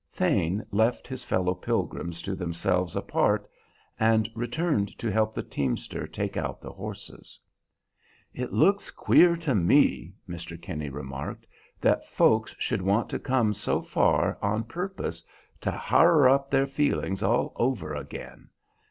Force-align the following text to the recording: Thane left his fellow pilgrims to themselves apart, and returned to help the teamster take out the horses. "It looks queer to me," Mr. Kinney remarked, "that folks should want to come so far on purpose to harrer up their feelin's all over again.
Thane 0.11 0.65
left 0.71 1.07
his 1.07 1.23
fellow 1.23 1.53
pilgrims 1.53 2.23
to 2.23 2.33
themselves 2.35 2.95
apart, 2.95 3.47
and 3.99 4.27
returned 4.33 4.97
to 4.97 5.11
help 5.11 5.35
the 5.35 5.43
teamster 5.43 6.07
take 6.07 6.35
out 6.35 6.59
the 6.59 6.71
horses. 6.71 7.37
"It 8.33 8.51
looks 8.51 8.89
queer 8.89 9.35
to 9.37 9.53
me," 9.53 10.15
Mr. 10.27 10.59
Kinney 10.59 10.89
remarked, 10.89 11.45
"that 11.81 12.03
folks 12.07 12.55
should 12.57 12.81
want 12.81 13.09
to 13.09 13.19
come 13.19 13.53
so 13.53 13.83
far 13.83 14.39
on 14.41 14.63
purpose 14.63 15.23
to 15.59 15.69
harrer 15.71 16.27
up 16.27 16.49
their 16.49 16.65
feelin's 16.65 17.21
all 17.21 17.53
over 17.55 17.93
again. 17.93 18.49